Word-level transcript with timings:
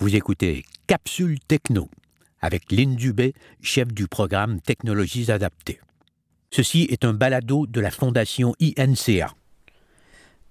Vous 0.00 0.14
écoutez 0.14 0.64
Capsule 0.86 1.40
Techno 1.40 1.88
avec 2.40 2.70
Lynn 2.70 2.94
Dubé, 2.94 3.34
chef 3.60 3.88
du 3.88 4.06
programme 4.06 4.60
Technologies 4.60 5.32
adaptées. 5.32 5.80
Ceci 6.52 6.86
est 6.88 7.04
un 7.04 7.12
balado 7.12 7.66
de 7.66 7.80
la 7.80 7.90
Fondation 7.90 8.54
INCA. 8.60 9.34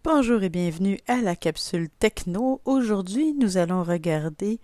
Bonjour 0.03 0.43
et 0.43 0.49
bienvenue 0.49 0.99
à 1.07 1.21
la 1.21 1.37
capsule 1.37 1.87
techno. 1.97 2.59
Aujourd'hui, 2.65 3.33
nous 3.39 3.55
allons 3.55 3.83
regarder 3.83 4.59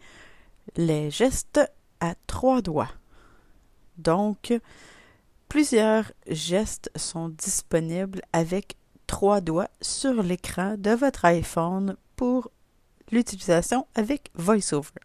les 0.76 1.10
gestes 1.10 1.62
à 2.02 2.15
trois 2.28 2.62
doigts. 2.62 2.92
Donc, 3.97 4.54
plusieurs 5.47 6.12
gestes 6.28 6.92
sont 6.97 7.29
disponibles 7.29 8.22
avec 8.34 8.76
trois 9.08 9.40
doigts 9.40 9.70
sur 9.79 10.22
l'écran 10.22 10.76
de 10.78 10.92
votre 10.92 11.24
iPhone 11.24 11.96
pour 12.18 12.52
l'utilisation 13.14 13.88
avec 13.96 14.32
VoiceOver. 14.36 15.00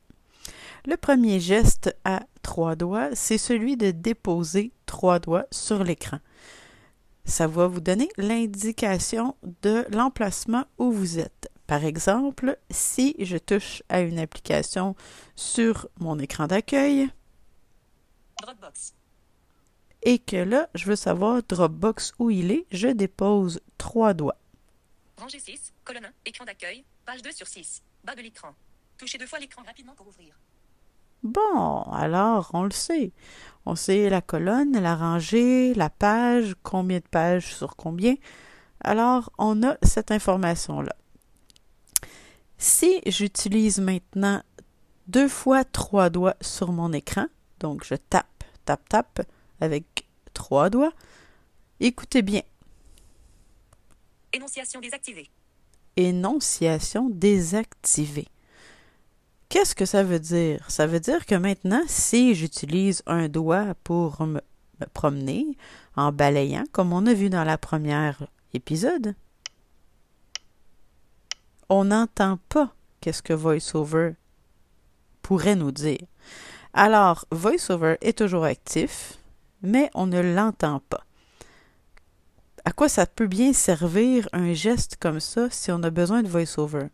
Le 0.86 0.96
premier 0.96 1.38
geste 1.38 1.94
à 2.04 2.22
trois 2.42 2.74
doigts, 2.74 3.14
c'est 3.14 3.38
celui 3.38 3.76
de 3.76 3.90
déposer 3.90 4.72
trois 4.86 5.18
doigts 5.18 5.46
sur 5.50 5.84
l'écran. 5.84 6.18
Ça 7.24 7.46
va 7.46 7.66
vous 7.66 7.80
donner 7.80 8.08
l'indication 8.16 9.36
de 9.62 9.84
l'emplacement 9.90 10.64
où 10.78 10.90
vous 10.90 11.18
êtes. 11.18 11.50
Par 11.66 11.84
exemple, 11.84 12.58
si 12.70 13.14
je 13.18 13.36
touche 13.36 13.82
à 13.90 14.00
une 14.00 14.18
application 14.18 14.96
sur 15.36 15.88
mon 16.00 16.18
écran 16.18 16.46
d'accueil 16.46 17.10
et 20.02 20.18
que 20.18 20.36
là, 20.36 20.70
je 20.74 20.86
veux 20.86 20.96
savoir 20.96 21.42
Dropbox 21.42 22.14
où 22.18 22.30
il 22.30 22.52
est, 22.52 22.66
je 22.70 22.88
dépose 22.88 23.60
trois 23.76 24.14
doigts. 24.14 24.38
Rangée 25.18 25.40
6, 25.40 25.74
colonne 25.84 26.06
1, 26.06 26.12
écran 26.24 26.44
d'accueil, 26.44 26.84
page 27.04 27.20
2 27.22 27.32
sur 27.32 27.46
6, 27.46 27.82
bas 28.04 28.14
de 28.14 28.22
l'écran. 28.22 28.54
Touchez 28.96 29.18
deux 29.18 29.26
fois 29.26 29.38
l'écran 29.38 29.62
rapidement 29.64 29.94
pour 29.94 30.08
ouvrir. 30.08 30.34
Bon, 31.22 31.82
alors 31.92 32.50
on 32.54 32.62
le 32.62 32.70
sait. 32.70 33.12
On 33.66 33.74
sait 33.74 34.08
la 34.08 34.20
colonne, 34.20 34.78
la 34.78 34.96
rangée, 34.96 35.74
la 35.74 35.90
page, 35.90 36.54
combien 36.62 36.98
de 36.98 37.08
pages 37.08 37.54
sur 37.54 37.76
combien. 37.76 38.14
Alors 38.80 39.30
on 39.38 39.62
a 39.62 39.76
cette 39.82 40.10
information-là. 40.10 40.94
Si 42.56 43.00
j'utilise 43.06 43.80
maintenant 43.80 44.42
deux 45.06 45.28
fois 45.28 45.64
trois 45.64 46.10
doigts 46.10 46.36
sur 46.40 46.72
mon 46.72 46.92
écran, 46.92 47.26
donc 47.60 47.84
je 47.84 47.94
tape, 47.94 48.44
tape, 48.64 48.88
tape 48.88 49.22
avec 49.60 50.06
trois 50.34 50.70
doigts, 50.70 50.92
écoutez 51.80 52.22
bien. 52.22 52.42
Énonciation 54.32 54.80
désactivée. 54.80 55.30
Énonciation 55.98 57.10
désactivée. 57.10 58.28
Qu'est-ce 59.48 59.74
que 59.74 59.84
ça 59.84 60.04
veut 60.04 60.20
dire? 60.20 60.64
Ça 60.70 60.86
veut 60.86 61.00
dire 61.00 61.26
que 61.26 61.34
maintenant, 61.34 61.82
si 61.88 62.36
j'utilise 62.36 63.02
un 63.06 63.28
doigt 63.28 63.74
pour 63.82 64.22
me, 64.24 64.40
me 64.80 64.86
promener 64.94 65.56
en 65.96 66.12
balayant, 66.12 66.62
comme 66.70 66.92
on 66.92 67.04
a 67.06 67.14
vu 67.14 67.30
dans 67.30 67.42
la 67.42 67.58
première 67.58 68.28
épisode, 68.54 69.16
on 71.68 71.86
n'entend 71.86 72.38
pas 72.48 72.72
qu'est-ce 73.00 73.22
que 73.22 73.32
VoiceOver 73.32 74.12
pourrait 75.22 75.56
nous 75.56 75.72
dire. 75.72 76.06
Alors, 76.74 77.24
VoiceOver 77.32 77.96
est 78.02 78.18
toujours 78.18 78.44
actif, 78.44 79.18
mais 79.62 79.90
on 79.94 80.06
ne 80.06 80.20
l'entend 80.20 80.80
pas. 80.88 81.02
À 82.68 82.72
quoi 82.72 82.90
ça 82.90 83.06
peut 83.06 83.28
bien 83.28 83.54
servir 83.54 84.28
un 84.34 84.52
geste 84.52 84.98
comme 85.00 85.20
ça 85.20 85.48
si 85.50 85.72
on 85.72 85.82
a 85.84 85.88
besoin 85.88 86.22
de 86.22 86.28
VoiceOver? 86.28 86.88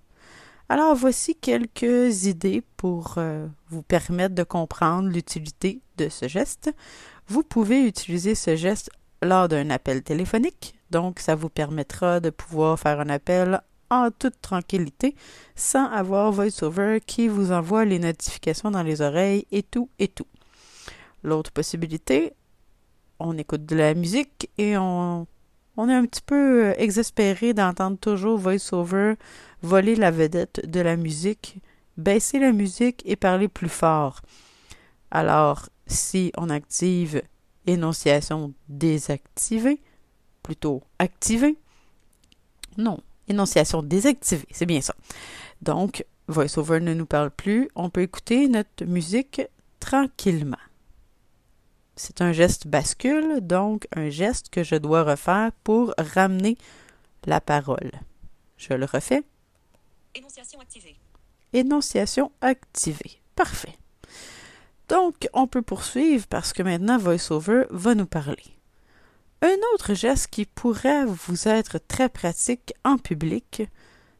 Alors 0.69 0.94
voici 0.94 1.34
quelques 1.34 2.27
idées 2.27 2.62
pour 2.77 3.14
euh, 3.16 3.48
vous 3.70 3.83
permettre 3.83 4.36
de 4.36 4.44
comprendre 4.44 5.08
l'utilité 5.08 5.81
de 5.97 6.08
ce 6.08 6.28
geste. 6.28 6.72
Vous 7.27 7.42
pouvez 7.42 7.89
utiliser 7.89 8.36
ce 8.36 8.55
geste 8.55 8.89
lors 9.20 9.48
d'un 9.48 9.69
appel 9.70 10.04
téléphonique, 10.04 10.76
donc 10.93 11.19
ça 11.19 11.34
vous 11.34 11.48
permettra 11.48 12.21
de 12.21 12.31
pouvoir 12.31 12.78
faire 12.78 13.00
un 13.00 13.09
appel 13.09 13.60
en 13.91 14.10
toute 14.16 14.41
tranquillité 14.41 15.16
sans 15.56 15.87
avoir 15.87 16.31
VoiceOver 16.31 17.00
qui 17.04 17.27
vous 17.27 17.50
envoie 17.50 17.84
les 17.84 17.98
notifications 17.98 18.71
dans 18.71 18.84
les 18.84 19.00
oreilles 19.00 19.44
et 19.50 19.65
tout 19.65 19.91
et 19.98 20.06
tout. 20.06 20.28
L'autre 21.25 21.50
possibilité, 21.50 22.32
on 23.19 23.37
écoute 23.38 23.66
de 23.66 23.75
la 23.75 23.94
musique 23.94 24.48
et 24.56 24.78
on, 24.78 25.27
on 25.76 25.88
est 25.88 25.94
un 25.94 26.04
petit 26.06 26.22
peu 26.22 26.66
euh, 26.66 26.74
exaspéré 26.78 27.54
d'entendre 27.54 27.98
toujours 27.98 28.38
VoiceOver 28.38 29.14
voler 29.62 29.96
la 29.96 30.10
vedette 30.10 30.70
de 30.70 30.80
la 30.80 30.96
musique, 30.96 31.56
baisser 31.96 32.38
la 32.38 32.52
musique 32.52 33.02
et 33.06 33.16
parler 33.16 33.48
plus 33.48 33.68
fort. 33.68 34.20
Alors, 35.10 35.68
si 35.86 36.32
on 36.36 36.50
active 36.50 37.22
énonciation 37.66 38.52
désactivée, 38.68 39.80
plutôt 40.42 40.82
activée, 40.98 41.56
non, 42.76 43.00
énonciation 43.26 43.82
désactivée, 43.82 44.46
c'est 44.50 44.66
bien 44.66 44.82
ça. 44.82 44.94
Donc, 45.62 46.04
VoiceOver 46.28 46.80
ne 46.80 46.92
nous 46.92 47.06
parle 47.06 47.30
plus, 47.30 47.70
on 47.74 47.88
peut 47.88 48.02
écouter 48.02 48.48
notre 48.48 48.84
musique 48.84 49.42
tranquillement. 49.80 50.56
C'est 51.97 52.21
un 52.21 52.32
geste 52.32 52.66
bascule, 52.66 53.41
donc 53.41 53.87
un 53.94 54.10
geste 54.10 54.49
que 54.50 54.65
je 54.65 54.75
dois 54.75 55.05
refaire 55.05 55.53
pour 55.62 55.94
ramener 55.99 56.59
la 57.25 57.41
parole. 57.41 57.93
Je 58.56 58.75
le 58.75 58.84
refais. 58.84 59.22
Énonciation 60.15 60.60
activée. 60.60 60.97
Énonciation 61.53 62.33
activée. 62.41 63.21
Parfait. 63.37 63.77
Donc, 64.88 65.28
on 65.33 65.47
peut 65.47 65.62
poursuivre 65.62 66.27
parce 66.27 66.53
que 66.53 66.62
maintenant 66.62 66.99
VoiceOver 66.99 67.65
va 67.71 67.94
nous 67.94 68.06
parler. 68.06 68.44
Un 69.41 69.56
autre 69.75 69.94
geste 69.94 70.28
qui 70.28 70.47
pourrait 70.47 71.04
vous 71.04 71.49
être 71.49 71.78
très 71.78 72.09
pratique 72.09 72.75
en 72.84 72.97
public, 72.97 73.62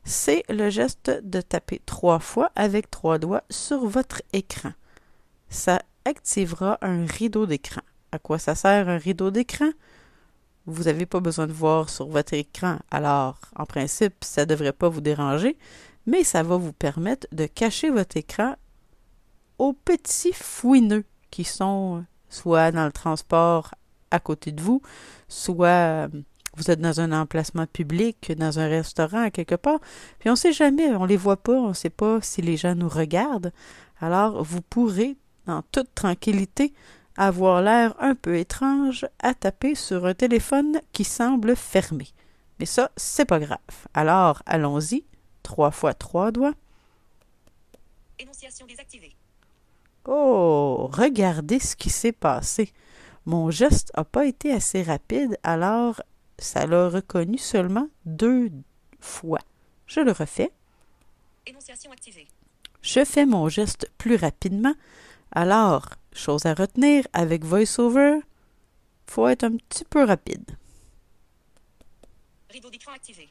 c'est 0.05 0.45
le 0.49 0.71
geste 0.71 1.11
de 1.23 1.41
taper 1.41 1.81
trois 1.87 2.19
fois 2.19 2.53
avec 2.57 2.91
trois 2.91 3.19
doigts 3.19 3.45
sur 3.51 3.87
votre 3.87 4.23
écran. 4.33 4.73
Ça 5.49 5.81
activera 6.05 6.79
un 6.83 7.07
rideau 7.07 7.47
d'écran. 7.47 7.83
À 8.13 8.19
quoi 8.19 8.39
ça 8.39 8.55
sert 8.55 8.89
un 8.89 8.99
rideau 8.99 9.31
d'écran? 9.31 9.71
Vous 10.67 10.85
n'avez 10.85 11.07
pas 11.07 11.21
besoin 11.21 11.47
de 11.47 11.53
voir 11.53 11.91
sur 11.91 12.09
votre 12.09 12.33
écran, 12.35 12.79
alors 12.91 13.39
en 13.57 13.67
principe, 13.67 14.25
ça 14.25 14.43
ne 14.43 14.47
devrait 14.47 14.73
pas 14.73 14.89
vous 14.89 15.03
déranger, 15.03 15.59
mais 16.07 16.25
ça 16.25 16.43
va 16.43 16.57
vous 16.57 16.73
permettre 16.73 17.27
de 17.33 17.47
cacher 17.47 17.91
votre 17.91 18.17
écran 18.17 18.57
aux 19.59 19.73
petits 19.73 20.33
fouineux 20.33 21.05
qui 21.31 21.45
sont 21.45 22.05
soit 22.29 22.73
dans 22.73 22.87
le 22.87 22.93
transport 22.93 23.75
à 24.11 24.21
côté 24.21 24.53
de 24.53 24.63
vous, 24.63 24.81
soit 25.29 25.69
euh, 25.69 26.09
vous 26.57 26.71
êtes 26.71 26.81
dans 26.81 27.01
un 27.01 27.13
emplacement 27.13 27.67
public, 27.67 28.33
dans 28.37 28.59
un 28.59 28.69
restaurant, 28.69 29.31
quelque 29.31 29.55
part, 29.55 29.81
puis 30.19 30.29
on 30.29 30.33
ne 30.33 30.39
sait 30.39 30.53
jamais, 30.53 30.89
on 30.95 31.03
ne 31.03 31.09
les 31.09 31.17
voit 31.17 31.37
pas, 31.37 31.53
on 31.53 31.69
ne 31.69 31.75
sait 31.75 31.91
pas 31.91 32.21
si 32.21 32.43
les 32.43 32.57
gens 32.57 32.75
nous 32.75 32.89
regardent. 32.89 33.53
Alors, 34.01 34.43
vous 34.43 34.63
pourrez, 34.63 35.17
en 35.47 35.63
toute 35.63 35.95
tranquillité, 35.95 36.73
avoir 37.17 37.63
l'air 37.63 37.95
un 38.01 38.15
peu 38.15 38.37
étrange 38.37 39.07
à 39.21 39.35
taper 39.35 39.75
sur 39.75 40.07
un 40.07 40.15
téléphone 40.15 40.81
qui 40.93 41.05
semble 41.05 41.57
fermé. 41.57 42.09
Mais 42.59 42.67
ça, 42.67 42.91
c'est 42.97 43.25
pas 43.25 43.41
grave. 43.41 43.59
Alors, 43.93 44.43
allons-y. 44.47 45.05
Trois 45.43 45.71
fois 45.71 45.93
trois 45.93 46.33
doigts. 46.33 46.55
Énonciation 48.19 48.67
désactivée. 48.67 49.15
Oh, 50.07 50.91
regardez 50.93 51.59
ce 51.59 51.77
qui 51.77 51.91
s'est 51.91 52.13
passé. 52.13 52.73
Mon 53.27 53.51
geste 53.51 53.91
n'a 53.97 54.05
pas 54.05 54.27
été 54.27 54.53
assez 54.53 54.83
rapide, 54.83 55.39
alors 55.43 56.03
ça 56.39 56.67
l'a 56.67 56.89
reconnu 56.89 57.39
seulement 57.39 57.89
deux 58.05 58.51
fois. 59.01 59.41
Je 59.87 60.01
le 60.01 60.13
refais. 60.13 60.53
Énonciation 61.47 61.91
activée. 61.91 62.27
Je 62.83 63.05
fais 63.05 63.25
mon 63.25 63.49
geste 63.49 63.91
plus 63.97 64.17
rapidement. 64.17 64.75
Alors, 65.35 65.89
chose 66.13 66.47
à 66.47 66.55
retenir 66.55 67.07
avec 67.13 67.45
VoiceOver, 67.45 68.21
faut 69.07 69.27
être 69.27 69.45
un 69.45 69.57
petit 69.57 69.85
peu 69.85 70.05
rapide. 70.05 70.57
Rideau 72.51 72.71
d'écran 72.71 72.93
activé. 72.93 73.29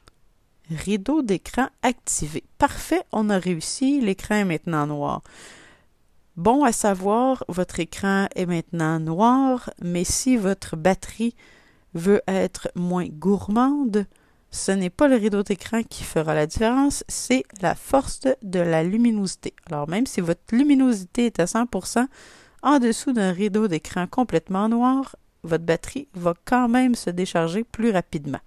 Rideau 0.70 1.22
d'écran 1.22 1.68
activé. 1.82 2.44
Parfait, 2.58 3.02
on 3.10 3.30
a 3.30 3.38
réussi. 3.38 4.02
L'écran 4.02 4.36
est 4.36 4.44
maintenant 4.44 4.86
noir. 4.86 5.22
Bon 6.36 6.64
à 6.64 6.72
savoir, 6.72 7.42
votre 7.48 7.80
écran 7.80 8.26
est 8.34 8.46
maintenant 8.46 9.00
noir, 9.00 9.70
mais 9.80 10.04
si 10.04 10.36
votre 10.36 10.76
batterie 10.76 11.34
veut 11.94 12.22
être 12.26 12.68
moins 12.74 13.06
gourmande, 13.06 14.06
ce 14.54 14.70
n'est 14.70 14.88
pas 14.88 15.08
le 15.08 15.16
rideau 15.16 15.42
d'écran 15.42 15.82
qui 15.82 16.04
fera 16.04 16.32
la 16.32 16.46
différence, 16.46 17.02
c'est 17.08 17.42
la 17.60 17.74
force 17.74 18.20
de 18.42 18.60
la 18.60 18.84
luminosité. 18.84 19.52
Alors 19.66 19.88
même 19.88 20.06
si 20.06 20.20
votre 20.20 20.54
luminosité 20.54 21.26
est 21.26 21.40
à 21.40 21.46
100%, 21.46 22.06
en 22.62 22.78
dessous 22.78 23.12
d'un 23.12 23.32
rideau 23.32 23.66
d'écran 23.66 24.06
complètement 24.06 24.68
noir, 24.68 25.16
votre 25.42 25.64
batterie 25.64 26.06
va 26.14 26.34
quand 26.44 26.68
même 26.68 26.94
se 26.94 27.10
décharger 27.10 27.64
plus 27.64 27.90
rapidement. 27.90 28.38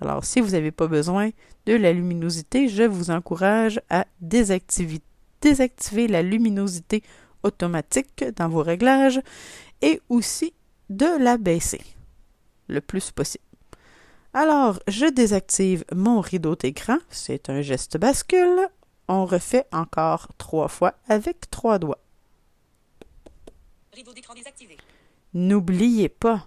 Alors 0.00 0.24
si 0.24 0.40
vous 0.40 0.50
n'avez 0.50 0.70
pas 0.70 0.86
besoin 0.86 1.30
de 1.66 1.74
la 1.74 1.92
luminosité, 1.92 2.68
je 2.68 2.84
vous 2.84 3.10
encourage 3.10 3.80
à 3.90 4.06
désactiver 4.20 5.02
la 6.08 6.22
luminosité 6.22 7.02
automatique 7.42 8.24
dans 8.36 8.48
vos 8.48 8.62
réglages 8.62 9.20
et 9.82 10.00
aussi 10.10 10.54
de 10.90 11.18
la 11.20 11.38
baisser 11.38 11.80
le 12.68 12.80
plus 12.80 13.10
possible. 13.10 13.49
Alors, 14.32 14.78
je 14.86 15.06
désactive 15.06 15.84
mon 15.92 16.20
rideau 16.20 16.54
d'écran, 16.54 16.98
c'est 17.08 17.50
un 17.50 17.62
geste 17.62 17.96
bascule. 17.98 18.68
On 19.08 19.26
refait 19.26 19.66
encore 19.72 20.28
trois 20.38 20.68
fois 20.68 20.94
avec 21.08 21.50
trois 21.50 21.80
doigts. 21.80 21.98
Rideau 23.92 24.12
d'écran 24.12 24.34
désactivé. 24.34 24.76
N'oubliez 25.34 26.08
pas, 26.08 26.46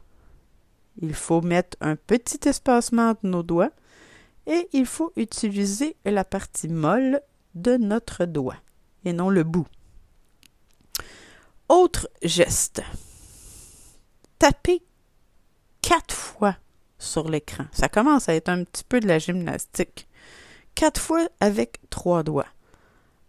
il 1.02 1.14
faut 1.14 1.42
mettre 1.42 1.76
un 1.82 1.98
petit 1.98 2.48
espacement 2.48 3.10
entre 3.10 3.26
nos 3.26 3.44
doigts 3.44 3.72
et 4.48 4.70
il 4.72 4.86
faut 4.86 5.12
utiliser 5.18 5.98
la 6.06 6.24
partie 6.24 6.70
molle 6.70 7.22
de 7.54 7.76
notre 7.76 8.24
doigt 8.24 8.58
et 9.04 9.12
non 9.12 9.30
le 9.30 9.44
bout. 9.44 9.68
Autre 11.68 12.10
geste. 12.22 12.82
Tapez 14.40 14.84
quatre 15.82 16.16
fois 16.16 16.56
sur 17.04 17.30
l'écran. 17.30 17.66
Ça 17.72 17.90
commence 17.90 18.30
à 18.30 18.36
être 18.36 18.50
un 18.50 18.64
petit 18.64 18.84
peu 18.84 19.00
de 19.00 19.08
la 19.08 19.20
gymnastique. 19.20 20.08
Quatre 20.76 21.02
fois 21.02 21.28
avec 21.40 21.80
trois 21.90 22.24
doigts. 22.24 22.48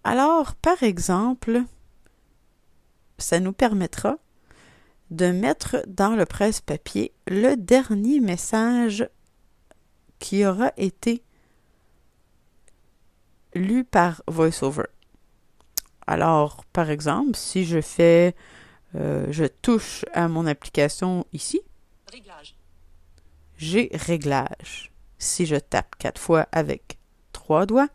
Alors, 0.03 0.55
par 0.55 0.83
exemple, 0.83 1.63
ça 3.19 3.41
nous 3.41 3.53
permettra 3.53 4.17
de 5.11 5.31
mettre 5.31 5.83
dans 5.87 6.17
le 6.17 6.25
presse-papier 6.25 7.13
le 7.27 7.57
dernier 7.57 8.21
message 8.21 9.09
qui 10.19 10.45
aura 10.47 10.73
été 10.77 11.23
lu 13.55 13.85
par 13.85 14.23
VoiceOver. 14.27 14.87
Alors, 16.07 16.65
par 16.73 16.91
exemple, 16.91 17.37
si 17.37 17.65
je 17.65 17.81
fais, 17.81 18.35
euh, 18.95 19.27
je 19.31 19.45
touche 19.45 20.05
à 20.13 20.29
mon 20.29 20.47
application 20.47 21.27
ici, 21.33 21.61
Réglage. 22.15 22.54
J'ai 23.57 23.91
réglage. 23.93 24.93
Si 25.19 25.47
je 25.47 25.57
tape 25.57 25.97
quatre 25.97 26.21
fois 26.21 26.49
avec 26.53 26.99
trois 27.33 27.67
doigts, 27.67 27.89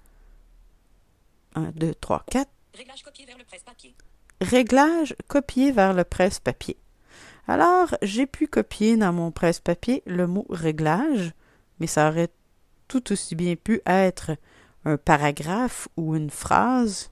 1, 1.56 1.72
2, 1.76 1.94
3, 1.96 2.24
4, 2.30 2.50
Réglage 2.76 3.04
copié 3.04 3.26
vers 3.26 3.38
le 3.38 3.44
presse-papier. 3.44 3.96
réglage 4.42 5.16
copié 5.28 5.72
vers 5.72 5.94
le 5.94 6.04
presse-papier. 6.04 6.78
Alors, 7.48 7.96
j'ai 8.02 8.26
pu 8.26 8.48
copier 8.48 8.96
dans 8.96 9.12
mon 9.12 9.32
presse-papier 9.32 10.04
le 10.06 10.28
mot 10.28 10.46
réglage, 10.50 11.34
mais 11.80 11.88
ça 11.88 12.10
aurait 12.10 12.30
tout 12.88 13.12
aussi 13.12 13.36
bien 13.36 13.56
pu 13.56 13.82
être 13.86 14.32
un 14.86 14.98
paragraphe 14.98 15.88
ou 15.98 16.16
une 16.16 16.30
phrase 16.30 17.12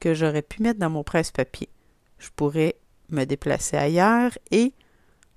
que 0.00 0.14
j'aurais 0.14 0.42
pu 0.42 0.62
mettre 0.62 0.80
dans 0.80 0.90
mon 0.90 1.04
presse-papier. 1.04 1.68
Je 2.18 2.30
pourrais 2.34 2.76
me 3.10 3.24
déplacer 3.24 3.76
ailleurs 3.76 4.32
et 4.50 4.72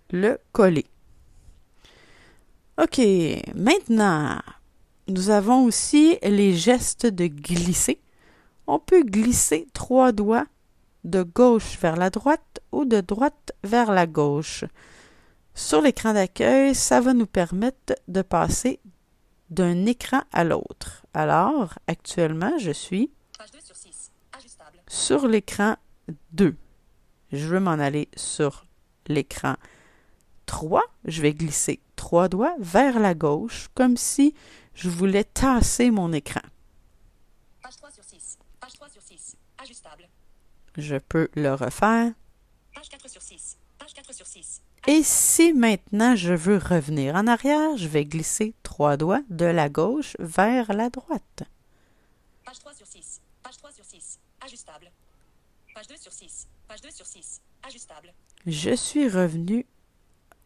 le 0.10 0.40
coller. 0.52 0.86
OK, 2.82 3.02
maintenant, 3.56 4.40
nous 5.10 5.32
avons 5.32 5.66
aussi 5.66 6.18
les 6.24 6.56
gestes 6.56 7.06
de 7.06 7.28
glisser. 7.28 8.00
On 8.68 8.80
peut 8.80 9.04
glisser 9.04 9.68
trois 9.74 10.14
doigts 10.14 10.46
de 11.04 11.24
gauche 11.24 11.78
vers 11.82 11.98
la 11.98 12.10
droite 12.10 12.62
ou 12.72 12.86
de 12.86 13.02
droite 13.02 13.52
vers 13.66 13.92
la 13.92 14.08
gauche. 14.08 14.64
Sur 15.54 15.82
l'écran 15.82 16.14
d'accueil, 16.14 16.74
ça 16.74 17.02
va 17.02 17.14
nous 17.14 17.26
permettre 17.26 17.96
de 18.08 18.22
passer 18.22 18.80
d'un 19.50 19.86
écran 19.86 20.22
à 20.32 20.46
l'autre. 20.46 21.06
Alors, 21.14 21.80
actuellement, 21.88 22.58
je 22.60 22.72
suis 22.72 23.12
Page 23.38 23.52
2 23.52 23.60
sur 23.60 23.76
6. 23.76 24.12
Ajustable. 24.38 24.80
sur 24.88 25.28
l'écran 25.28 25.76
2. 26.32 26.56
Je 27.34 27.46
veux 27.46 27.60
m'en 27.60 27.72
aller 27.72 28.08
sur 28.16 28.66
l'écran 29.08 29.56
3. 30.46 30.82
Je 31.04 31.22
vais 31.22 31.34
glisser 31.34 31.82
trois 32.10 32.28
doigts 32.28 32.56
vers 32.58 33.00
la 33.00 33.14
gauche 33.14 33.68
comme 33.76 33.96
si 33.96 34.34
je 34.74 34.90
voulais 34.90 35.24
tasser 35.24 35.92
mon 35.92 36.12
écran. 36.12 36.42
Page 37.62 37.76
3 37.76 37.92
sur 37.92 38.04
6. 38.04 38.40
Page 38.60 38.74
3 38.74 38.90
sur 38.90 39.02
6. 39.04 39.38
Ajustable. 39.60 40.10
Je 40.76 40.96
peux 40.96 41.30
le 41.36 41.54
refaire. 41.54 42.12
Page 42.74 42.90
4 42.90 43.08
sur 43.08 43.22
6. 43.22 43.60
Page 43.78 43.94
4 43.94 44.12
sur 44.12 44.26
6. 44.26 44.64
Et 44.88 45.04
si 45.04 45.54
maintenant 45.54 46.16
je 46.16 46.34
veux 46.34 46.58
revenir 46.58 47.14
en 47.14 47.28
arrière, 47.28 47.78
je 47.78 47.88
vais 47.88 48.06
glisser 48.06 48.56
trois 48.64 48.98
doigts 48.98 49.22
de 49.30 49.46
la 49.46 49.70
gauche 49.70 50.18
vers 50.18 50.74
la 50.74 50.90
droite. 50.90 51.44
Page 52.44 52.58
3 52.58 52.74
sur 52.74 52.88
6. 52.88 53.22
Page 53.44 53.58
3 53.58 53.72
sur 53.72 53.86
6. 53.86 54.18
Ajustable. 54.44 54.92
Page 55.76 55.86
2 55.86 55.96
sur 55.96 56.12
6. 56.12 56.48
Page 56.68 56.82
2 56.82 56.90
sur 56.90 57.06
6. 57.06 57.40
Ajustable. 57.62 58.12
Je 58.48 58.76
suis 58.76 59.08
revenu 59.08 59.68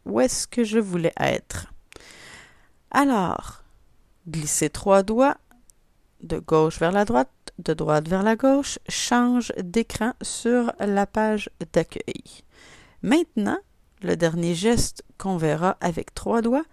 où 0.04 0.20
est-ce 0.20 0.46
que 0.46 0.64
je 0.64 0.78
voulais 0.78 1.12
être? 1.18 1.72
Alors, 2.90 3.62
glisser 4.28 4.70
trois 4.70 5.02
doigts 5.02 5.36
de 6.22 6.38
gauche 6.38 6.78
vers 6.78 6.92
la 6.92 7.04
droite, 7.04 7.30
de 7.58 7.74
droite 7.74 8.08
vers 8.08 8.22
la 8.22 8.36
gauche, 8.36 8.78
change 8.88 9.52
d'écran 9.58 10.14
sur 10.22 10.72
la 10.80 11.06
page 11.06 11.50
d'accueil. 11.72 12.42
Maintenant, 13.02 13.58
le 14.02 14.16
dernier 14.16 14.54
geste 14.54 15.04
qu'on 15.18 15.36
verra 15.36 15.76
avec 15.80 16.14
trois 16.14 16.42
doigts, 16.42 16.64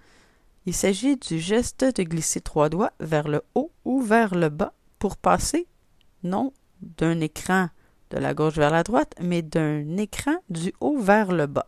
il 0.65 0.73
s'agit 0.73 1.17
du 1.17 1.39
geste 1.39 1.83
de 1.83 2.03
glisser 2.03 2.41
trois 2.41 2.69
doigts 2.69 2.93
vers 2.99 3.27
le 3.27 3.41
haut 3.55 3.71
ou 3.83 4.01
vers 4.01 4.35
le 4.35 4.49
bas 4.49 4.73
pour 4.99 5.17
passer 5.17 5.67
non 6.23 6.53
d'un 6.81 7.19
écran 7.19 7.69
de 8.11 8.17
la 8.17 8.33
gauche 8.33 8.55
vers 8.55 8.69
la 8.69 8.83
droite, 8.83 9.15
mais 9.21 9.41
d'un 9.41 9.97
écran 9.97 10.35
du 10.49 10.73
haut 10.81 10.99
vers 10.99 11.31
le 11.31 11.47
bas. 11.47 11.67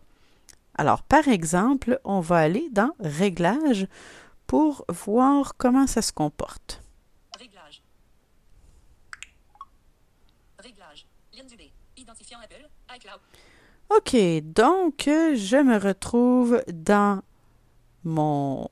Alors, 0.75 1.03
par 1.03 1.27
exemple, 1.27 1.99
on 2.03 2.19
va 2.19 2.37
aller 2.37 2.67
dans 2.71 2.91
Réglages 2.99 3.87
pour 4.47 4.85
voir 4.89 5.55
comment 5.57 5.87
ça 5.87 6.01
se 6.01 6.11
comporte. 6.11 6.81
Réglage. 7.37 7.83
Réglage. 10.59 11.07
Lien 11.35 11.43
du 11.43 11.55
B. 11.55 11.61
Identifiant 11.97 12.39
Apple. 12.43 12.67
iCloud. 12.95 13.19
OK, 13.89 14.15
donc 14.53 15.03
je 15.05 15.61
me 15.61 15.77
retrouve 15.77 16.63
dans 16.67 17.21
mon 18.03 18.67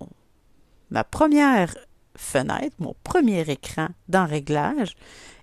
ma 0.90 1.04
première 1.04 1.76
fenêtre, 2.16 2.76
mon 2.80 2.96
premier 3.04 3.50
écran 3.50 3.90
dans 4.08 4.26
Réglages. 4.26 4.96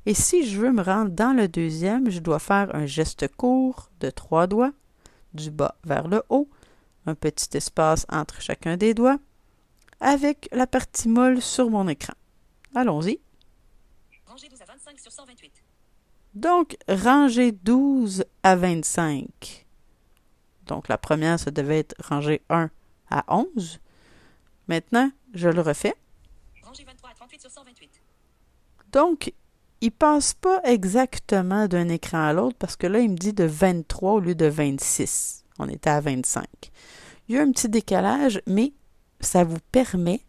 Et 0.06 0.14
si 0.14 0.46
je 0.46 0.60
veux 0.60 0.72
me 0.72 0.82
rendre 0.82 1.10
dans 1.10 1.36
le 1.36 1.48
deuxième, 1.48 2.10
je 2.10 2.20
dois 2.20 2.38
faire 2.38 2.74
un 2.74 2.86
geste 2.86 3.28
court 3.36 3.90
de 4.00 4.10
trois 4.10 4.46
doigts, 4.46 4.72
du 5.34 5.50
bas 5.50 5.76
vers 5.84 6.08
le 6.08 6.22
haut, 6.28 6.48
un 7.06 7.14
petit 7.14 7.56
espace 7.56 8.06
entre 8.08 8.40
chacun 8.40 8.76
des 8.76 8.94
doigts, 8.94 9.18
avec 10.00 10.48
la 10.52 10.66
partie 10.66 11.08
molle 11.08 11.42
sur 11.42 11.70
mon 11.70 11.88
écran. 11.88 12.14
Allons-y. 12.74 13.20
Rangée 14.26 14.48
12 14.48 14.62
à 14.62 14.64
25 14.66 14.98
sur 14.98 15.12
128. 15.12 15.52
Donc, 16.34 16.76
rangée 16.88 17.52
12 17.52 18.24
à 18.42 18.56
25. 18.56 19.66
Donc, 20.66 20.88
la 20.88 20.98
première, 20.98 21.40
ça 21.40 21.50
devait 21.50 21.78
être 21.78 21.94
rangée 22.06 22.42
1 22.50 22.70
à 23.10 23.24
11. 23.34 23.80
Maintenant, 24.68 25.10
je 25.32 25.48
le 25.48 25.62
refais. 25.62 25.94
Rangée 26.62 26.84
23 26.84 27.10
à 27.10 27.14
38 27.14 27.40
sur 27.40 27.50
128. 27.50 28.02
Donc, 28.92 29.32
il 29.80 29.92
passe 29.92 30.34
pas 30.34 30.60
exactement 30.64 31.68
d'un 31.68 31.88
écran 31.88 32.26
à 32.26 32.32
l'autre 32.32 32.56
parce 32.58 32.76
que 32.76 32.86
là, 32.86 32.98
il 32.98 33.10
me 33.10 33.16
dit 33.16 33.32
de 33.32 33.44
23 33.44 34.12
au 34.12 34.20
lieu 34.20 34.34
de 34.34 34.46
26. 34.46 35.44
On 35.58 35.68
était 35.68 35.90
à 35.90 36.00
25. 36.00 36.46
Il 37.28 37.34
y 37.34 37.38
a 37.38 37.42
un 37.42 37.50
petit 37.52 37.68
décalage, 37.68 38.40
mais 38.46 38.72
ça 39.20 39.44
vous 39.44 39.58
permet 39.72 40.20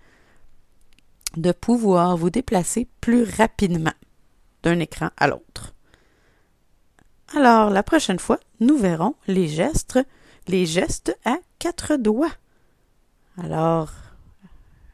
de 1.38 1.52
pouvoir 1.52 2.18
vous 2.18 2.30
déplacer 2.30 2.88
plus 3.02 3.24
rapidement 3.24 3.94
d'un 4.64 4.80
écran 4.80 5.10
à 5.18 5.28
l'autre. 5.28 5.74
Alors, 7.36 7.70
la 7.70 7.84
prochaine 7.84 8.20
fois, 8.20 8.40
nous 8.60 8.78
verrons 8.78 9.16
les 9.28 9.48
gestes, 9.48 10.00
les 10.48 10.66
gestes 10.66 11.16
à 11.26 11.38
quatre 11.60 11.96
doigts. 11.96 12.34
Alors, 13.38 13.92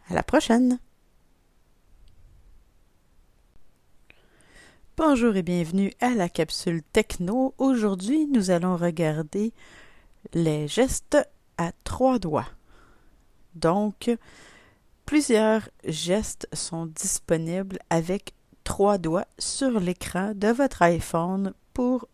à 0.10 0.14
la 0.14 0.24
prochaine. 0.24 0.80
Bonjour 4.98 5.36
et 5.36 5.44
bienvenue 5.44 5.92
à 6.00 6.12
la 6.12 6.30
capsule 6.30 6.82
techno. 6.82 7.54
Aujourd'hui, 7.58 8.28
nous 8.28 8.50
allons 8.50 8.78
regarder 8.78 9.52
les 10.34 10.70
gestes 10.70 11.18
à 11.58 11.74
trois 11.84 12.18
doigts. 12.18 12.48
Donc, 13.56 14.10
plusieurs 15.06 15.68
gestes 15.84 16.48
sont 16.54 16.86
disponibles 16.86 17.78
avec 17.90 18.36
trois 18.64 18.98
doigts 18.98 19.28
sur 19.38 19.82
l'écran 19.82 20.32
de 20.34 20.48
votre 20.48 20.82
iPhone 20.82 21.54
pour 21.74 22.08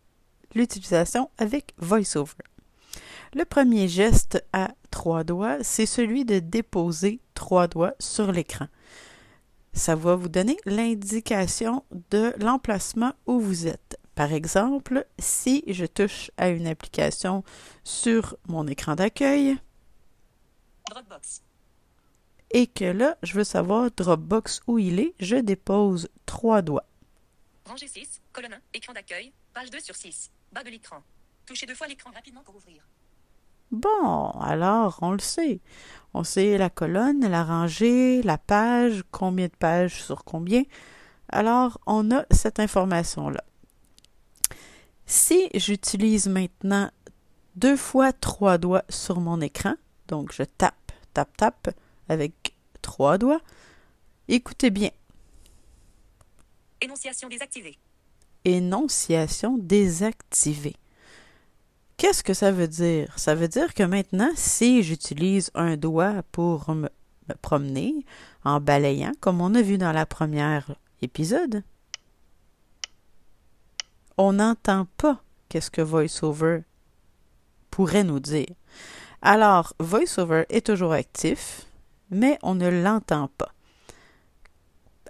l'utilisation 0.56 1.30
avec 1.38 1.76
VoiceOver. 1.78 2.34
Le 3.36 3.46
premier 3.46 3.88
geste 3.90 4.44
à 4.54 4.74
trois 4.90 5.24
doigts, 5.24 5.60
c'est 5.62 5.86
celui 5.86 6.26
de 6.26 6.40
déposer 6.40 7.20
trois 7.36 7.68
doigts 7.68 7.94
sur 8.00 8.32
l'écran. 8.32 8.66
Ça 9.74 9.96
va 9.96 10.16
vous 10.16 10.30
donner 10.30 10.58
l'indication 10.66 11.84
de 12.10 12.34
l'emplacement 12.40 13.14
où 13.26 13.40
vous 13.40 13.68
êtes. 13.68 13.98
Par 14.16 14.34
exemple, 14.34 15.06
si 15.18 15.64
je 15.68 15.86
touche 15.86 16.30
à 16.38 16.50
une 16.50 16.68
application 16.68 17.44
sur 17.84 18.36
mon 18.48 18.68
écran 18.68 18.96
d'accueil 18.96 19.58
et 22.54 22.68
que 22.68 22.86
là, 22.86 23.18
je 23.24 23.34
veux 23.34 23.44
savoir 23.44 23.90
Dropbox 23.92 24.62
où 24.68 24.78
il 24.78 25.00
est, 25.00 25.14
je 25.20 25.38
dépose 25.38 26.10
trois 26.26 26.62
doigts. 26.62 26.86
Rangée 27.66 27.88
6, 27.88 28.22
colonne 28.34 28.54
1, 28.54 28.62
écran 28.74 28.94
d'accueil, 28.94 29.32
page 29.54 29.70
2 29.70 29.80
sur 29.80 29.96
6. 29.96 30.32
Bas 30.52 30.64
de 30.64 30.70
l'écran. 30.70 31.02
Touchez 31.46 31.66
deux 31.66 31.76
fois 31.76 31.88
l'écran 31.88 32.12
rapidement 32.12 32.44
pour 32.44 32.56
ouvrir. 32.56 32.84
Bon, 33.72 34.32
alors 34.42 35.00
on 35.02 35.12
le 35.12 35.20
sait. 35.20 35.62
On 36.14 36.24
sait 36.24 36.58
la 36.58 36.70
colonne, 36.70 37.22
la 37.28 37.44
rangée, 37.44 38.22
la 38.24 38.38
page, 38.38 39.04
combien 39.12 39.48
de 39.48 39.56
pages 39.58 40.04
sur 40.04 40.24
combien. 40.26 40.64
Alors, 41.30 41.80
on 41.86 42.12
a 42.12 42.26
cette 42.32 42.60
information-là. 42.60 43.44
Si 45.06 45.50
j'utilise 45.54 46.28
maintenant 46.28 46.90
deux 47.56 47.76
fois 47.78 48.14
trois 48.14 48.58
doigts 48.58 48.84
sur 48.90 49.20
mon 49.20 49.40
écran, 49.42 49.76
donc 50.08 50.34
je 50.34 50.44
tape, 50.44 50.92
tape, 51.14 51.36
tape 51.38 51.70
avec 52.10 52.56
trois 52.82 53.18
doigts, 53.18 53.42
écoutez 54.28 54.70
bien, 54.70 54.90
Énonciation 56.82 57.30
désactivée. 57.30 57.78
énonciation 58.44 59.58
désactivée. 59.58 60.76
Qu'est-ce 62.02 62.24
que 62.24 62.34
ça 62.34 62.52
veut 62.52 62.68
dire? 62.68 63.14
Ça 63.16 63.36
veut 63.36 63.48
dire 63.48 63.76
que 63.76 63.84
maintenant, 63.84 64.32
si 64.34 64.82
j'utilise 64.82 65.52
un 65.54 65.78
doigt 65.78 66.24
pour 66.32 66.72
me, 66.72 66.90
me 67.30 67.36
promener 67.44 67.94
en 68.44 68.60
balayant, 68.60 69.12
comme 69.20 69.40
on 69.40 69.54
a 69.54 69.62
vu 69.62 69.78
dans 69.78 69.92
la 69.92 70.08
première 70.08 70.74
épisode, 71.04 71.62
on 74.18 74.34
n'entend 74.34 74.88
pas 74.98 75.22
qu'est-ce 75.48 75.70
que 75.70 75.84
VoiceOver 75.84 76.64
pourrait 77.70 78.04
nous 78.04 78.20
dire. 78.20 78.56
Alors, 79.22 79.76
VoiceOver 79.80 80.46
est 80.50 80.66
toujours 80.66 80.94
actif, 80.94 81.68
mais 82.10 82.40
on 82.42 82.56
ne 82.56 82.68
l'entend 82.68 83.30
pas. 83.38 83.54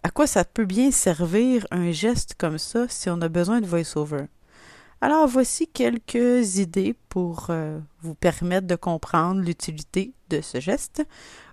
À 0.03 0.09
quoi 0.09 0.27
ça 0.27 0.43
peut 0.43 0.65
bien 0.65 0.91
servir 0.91 1.65
un 1.71 1.91
geste 1.91 2.35
comme 2.37 2.57
ça 2.57 2.89
si 2.89 3.09
on 3.09 3.21
a 3.21 3.29
besoin 3.29 3.61
de 3.61 3.65
VoiceOver? 3.65 4.25
Alors, 5.03 5.27
voici 5.27 5.67
quelques 5.67 6.57
idées 6.57 6.95
pour 7.09 7.47
euh, 7.49 7.79
vous 8.03 8.13
permettre 8.13 8.67
de 8.67 8.75
comprendre 8.75 9.41
l'utilité 9.41 10.13
de 10.29 10.41
ce 10.41 10.59
geste. 10.59 11.03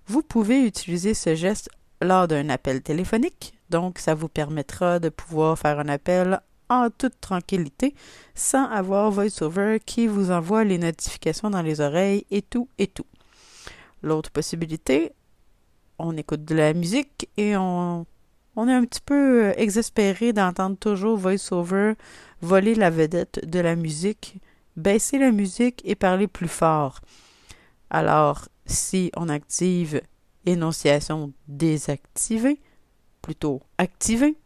Vous 0.06 0.22
pouvez 0.22 0.66
utiliser 0.66 1.14
ce 1.14 1.34
geste 1.34 1.70
lors 2.02 2.28
d'un 2.28 2.50
appel 2.50 2.82
téléphonique, 2.82 3.54
donc 3.70 4.00
ça 4.00 4.14
vous 4.14 4.28
permettra 4.28 4.98
de 4.98 5.08
pouvoir 5.08 5.58
faire 5.58 5.78
un 5.78 5.88
appel 5.88 6.40
en 6.68 6.90
toute 6.90 7.18
tranquillité 7.22 7.94
sans 8.34 8.66
avoir 8.66 9.10
VoiceOver 9.10 9.80
qui 9.84 10.06
vous 10.06 10.30
envoie 10.30 10.64
les 10.64 10.76
notifications 10.76 11.48
dans 11.48 11.62
les 11.62 11.80
oreilles 11.80 12.26
et 12.30 12.42
tout 12.42 12.68
et 12.76 12.86
tout. 12.86 13.06
L'autre 14.02 14.30
possibilité, 14.30 15.12
on 15.98 16.16
écoute 16.18 16.44
de 16.44 16.54
la 16.54 16.74
musique 16.74 17.30
et 17.38 17.56
on, 17.56 18.04
on 18.58 18.66
est 18.66 18.74
un 18.74 18.84
petit 18.84 19.00
peu 19.00 19.44
euh, 19.44 19.52
exaspéré 19.56 20.32
d'entendre 20.32 20.76
toujours 20.76 21.16
VoiceOver 21.16 21.94
voler 22.42 22.74
la 22.74 22.90
vedette 22.90 23.48
de 23.48 23.60
la 23.60 23.76
musique, 23.76 24.34
baisser 24.76 25.16
la 25.16 25.30
musique 25.30 25.80
et 25.84 25.94
parler 25.94 26.26
plus 26.26 26.48
fort. 26.48 27.00
Alors, 27.88 28.48
si 28.66 29.12
on 29.16 29.28
active 29.28 30.02
énonciation 30.44 31.32
désactivée, 31.46 32.60
plutôt 33.22 33.62
activée, 33.78 34.36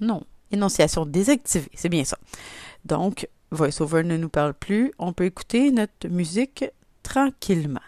non, 0.00 0.22
énonciation 0.52 1.04
désactivée, 1.04 1.70
c'est 1.74 1.88
bien 1.88 2.04
ça. 2.04 2.18
Donc, 2.84 3.28
VoiceOver 3.50 4.04
ne 4.04 4.16
nous 4.16 4.28
parle 4.28 4.54
plus, 4.54 4.92
on 5.00 5.12
peut 5.12 5.24
écouter 5.24 5.72
notre 5.72 6.06
musique 6.06 6.64
tranquillement. 7.02 7.80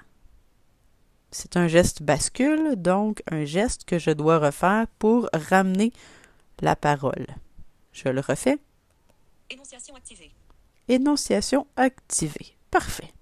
C'est 1.37 1.57
un 1.57 1.67
geste 1.67 2.05
bascule, 2.05 2.77
donc 2.77 3.25
un 3.29 3.45
geste 3.45 3.87
que 3.87 3.99
je 3.99 4.13
dois 4.13 4.39
refaire 4.39 4.87
pour 5.01 5.29
ramener 5.33 5.93
la 6.61 6.77
parole. 6.77 7.27
Je 7.91 8.09
le 8.09 8.21
refais. 8.21 8.57
Énonciation 9.51 9.97
activée. 9.97 10.31
Énonciation 10.87 11.67
activée. 11.75 12.57
Parfait. 12.71 13.13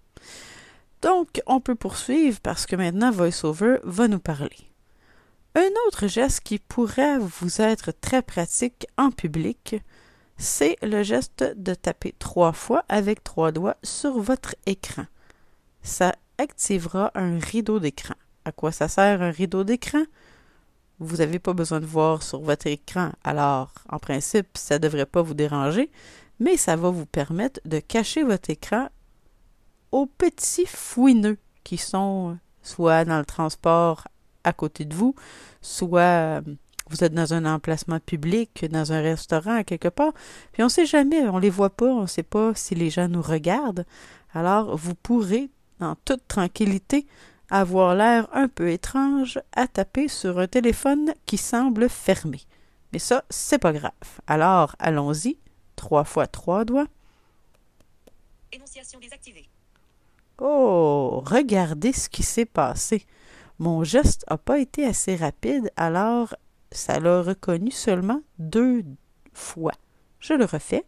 Donc, 1.01 1.41
on 1.47 1.61
peut 1.61 1.75
poursuivre 1.75 2.39
parce 2.41 2.67
que 2.67 2.77
maintenant 2.77 3.11
VoiceOver 3.11 3.79
va 3.83 4.09
nous 4.09 4.21
parler. 4.21 4.69
Un 5.55 5.71
autre 5.87 6.07
geste 6.07 6.41
qui 6.41 6.59
pourrait 6.59 7.19
vous 7.19 7.63
être 7.63 7.93
très 7.93 8.21
pratique 8.21 8.87
en 8.99 9.11
public, 9.11 9.77
c'est 10.37 10.77
le 10.83 11.03
geste 11.03 11.45
de 11.57 11.73
taper 11.73 12.15
trois 12.19 12.53
fois 12.53 12.85
avec 12.91 13.25
trois 13.25 13.53
doigts 13.53 13.79
sur 13.83 14.21
votre 14.21 14.55
écran. 14.67 15.07
Ça 15.83 16.15
activera 16.43 17.11
un 17.15 17.39
rideau 17.39 17.79
d'écran. 17.79 18.15
À 18.45 18.53
quoi 18.53 18.73
ça 18.73 18.89
sert 18.89 19.23
un 19.23 19.31
rideau 19.31 19.65
d'écran? 19.65 20.03
Vous 20.99 21.17
n'avez 21.17 21.39
pas 21.39 21.53
besoin 21.53 21.81
de 21.81 21.87
voir 21.87 22.23
sur 22.23 22.41
votre 22.41 22.67
écran, 22.67 23.11
alors 23.25 23.73
en 23.89 23.99
principe, 23.99 24.49
ça 24.57 24.75
ne 24.75 24.81
devrait 24.81 25.07
pas 25.07 25.23
vous 25.23 25.35
déranger, 25.35 25.91
mais 26.39 26.57
ça 26.57 26.77
va 26.77 26.91
vous 26.91 27.07
permettre 27.07 27.61
de 27.65 27.79
cacher 27.81 28.23
votre 28.23 28.51
écran 28.51 28.89
aux 29.91 30.07
petits 30.07 30.67
fouineux 30.67 31.39
qui 31.65 31.77
sont 31.77 32.39
soit 32.63 33.05
dans 33.05 33.19
le 33.19 33.25
transport 33.25 34.07
à 34.45 34.53
côté 34.53 34.85
de 34.85 34.95
vous, 34.95 35.15
soit 35.61 36.01
euh, 36.01 36.41
vous 36.89 37.05
êtes 37.05 37.15
dans 37.15 37.35
un 37.35 37.47
emplacement 37.47 38.01
public, 38.01 38.67
dans 38.71 38.93
un 38.93 39.01
restaurant, 39.01 39.63
quelque 39.63 39.89
part, 39.89 40.13
puis 40.53 40.63
on 40.63 40.67
ne 40.67 40.71
sait 40.71 40.87
jamais, 40.87 41.29
on 41.29 41.39
les 41.39 41.51
voit 41.51 41.71
pas, 41.71 41.87
on 41.87 42.03
ne 42.03 42.07
sait 42.07 42.23
pas 42.23 42.53
si 42.55 42.75
les 42.75 42.91
gens 42.91 43.09
nous 43.09 43.23
regardent. 43.23 43.87
Alors, 44.35 44.77
vous 44.77 44.95
pourrez, 44.95 45.51
en 45.83 45.97
toute 46.05 46.27
tranquillité, 46.29 47.07
avoir 47.51 47.95
l'air 47.95 48.29
un 48.33 48.49
peu 48.49 48.71
étrange 48.71 49.41
à 49.53 49.67
taper 49.67 50.09
sur 50.09 50.39
un 50.39 50.47
téléphone 50.47 51.15
qui 51.27 51.37
semble 51.37 51.89
fermé. 51.89 52.41
Mais 52.93 52.99
ça, 52.99 53.25
c'est 53.31 53.59
pas 53.59 53.73
grave. 53.73 53.93
Alors, 54.27 54.77
allons-y. 54.79 55.39
Trois 55.77 56.05
fois 56.05 56.27
trois 56.27 56.65
doigts. 56.65 56.87
Énonciation 58.53 59.01
désactivée. 59.01 59.49
Oh, 60.39 61.23
regardez 61.27 61.93
ce 61.93 62.09
qui 62.09 62.23
s'est 62.23 62.47
passé. 62.47 63.07
Mon 63.59 63.85
geste 63.85 64.25
n'a 64.31 64.39
pas 64.39 64.59
été 64.59 64.85
assez 64.85 65.17
rapide, 65.17 65.71
alors 65.77 66.35
ça 66.71 66.99
l'a 67.01 67.23
reconnu 67.23 67.71
seulement 67.71 68.23
deux 68.39 68.85
fois. 69.33 69.73
Je 70.21 70.35
le 70.35 70.45
refais. 70.45 70.85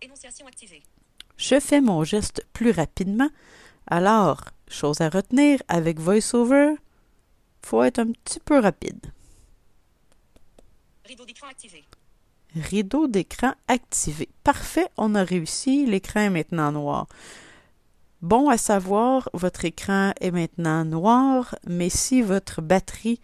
Énonciation 0.00 0.46
activée. 0.46 0.82
Je 1.36 1.60
fais 1.60 1.80
mon 1.80 2.04
geste 2.04 2.46
plus 2.52 2.70
rapidement. 2.70 3.28
Alors, 3.86 4.44
chose 4.68 5.00
à 5.00 5.08
retenir 5.08 5.62
avec 5.68 5.98
VoiceOver, 5.98 6.74
faut 7.62 7.82
être 7.82 7.98
un 7.98 8.12
petit 8.12 8.40
peu 8.40 8.58
rapide. 8.58 9.06
Rideau 11.04 11.24
d'écran 11.24 11.48
activé. 11.48 11.84
Rideau 12.54 13.08
d'écran 13.08 13.52
activé. 13.68 14.28
Parfait, 14.42 14.88
on 14.96 15.14
a 15.14 15.24
réussi. 15.24 15.86
L'écran 15.86 16.20
est 16.20 16.30
maintenant 16.30 16.72
noir. 16.72 17.06
Bon 18.22 18.48
à 18.48 18.56
savoir, 18.56 19.28
votre 19.34 19.66
écran 19.66 20.12
est 20.20 20.30
maintenant 20.30 20.84
noir, 20.84 21.54
mais 21.66 21.90
si 21.90 22.22
votre 22.22 22.62
batterie 22.62 23.20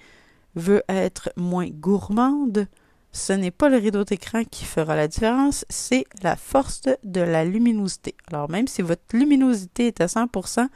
veut 0.56 0.82
être 0.88 1.32
moins 1.36 1.68
gourmande, 1.68 2.66
ce 3.12 3.32
n'est 3.32 3.50
pas 3.50 3.68
le 3.68 3.76
rideau 3.76 4.04
d'écran 4.04 4.44
qui 4.44 4.64
fera 4.64 4.94
la 4.94 5.08
différence, 5.08 5.64
c'est 5.68 6.04
la 6.22 6.36
force 6.36 6.82
de 7.02 7.20
la 7.20 7.44
luminosité. 7.44 8.14
Alors 8.28 8.48
même 8.50 8.68
si 8.68 8.82
votre 8.82 9.16
luminosité 9.16 9.88
est 9.88 10.00
à 10.00 10.06
100%, 10.06 10.68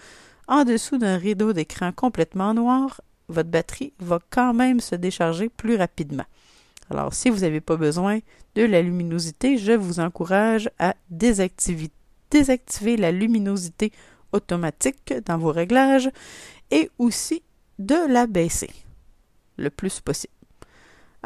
en 0.48 0.64
dessous 0.64 0.98
d'un 0.98 1.16
rideau 1.16 1.52
d'écran 1.52 1.92
complètement 1.92 2.52
noir, 2.52 3.00
votre 3.28 3.48
batterie 3.48 3.92
va 3.98 4.18
quand 4.30 4.52
même 4.52 4.80
se 4.80 4.94
décharger 4.94 5.48
plus 5.48 5.76
rapidement. 5.76 6.26
Alors 6.90 7.14
si 7.14 7.30
vous 7.30 7.40
n'avez 7.40 7.60
pas 7.60 7.76
besoin 7.76 8.18
de 8.54 8.62
la 8.62 8.82
luminosité, 8.82 9.56
je 9.56 9.72
vous 9.72 10.00
encourage 10.00 10.70
à 10.78 10.94
désactiver, 11.10 11.90
la 12.98 13.12
luminosité 13.12 13.92
automatique 14.32 15.14
dans 15.24 15.38
vos 15.38 15.52
réglages 15.52 16.10
et 16.72 16.90
aussi 16.98 17.42
de 17.78 18.12
la 18.12 18.26
baisser 18.26 18.70
le 19.56 19.70
plus 19.70 20.00
possible. 20.00 20.33